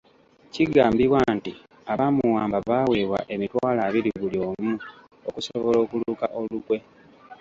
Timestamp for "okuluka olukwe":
5.83-6.77